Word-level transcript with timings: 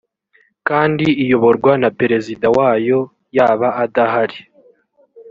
kandi 0.67 1.07
iyoborwa 1.23 1.71
na 1.81 1.89
perezida 1.99 2.45
wayo 2.57 2.99
yaba 3.37 3.67
adahari 3.83 4.39